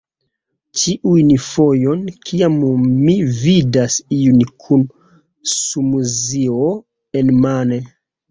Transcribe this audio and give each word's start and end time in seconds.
Ĉiun 0.83 1.27
fojon 1.47 1.99
kiam 2.29 2.55
mi 3.09 3.15
vidas 3.43 3.99
iun 4.23 4.41
kun 4.63 4.87
smuzio 5.53 6.73
enmane 7.21 7.79